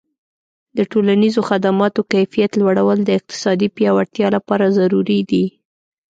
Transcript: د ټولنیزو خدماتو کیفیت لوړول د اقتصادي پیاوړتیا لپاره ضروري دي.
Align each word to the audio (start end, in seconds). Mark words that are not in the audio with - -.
د 0.77 0.79
ټولنیزو 0.91 1.41
خدماتو 1.49 2.01
کیفیت 2.13 2.51
لوړول 2.61 2.99
د 3.03 3.09
اقتصادي 3.19 3.67
پیاوړتیا 3.75 4.27
لپاره 4.35 4.73
ضروري 4.77 5.19
دي. 5.31 5.45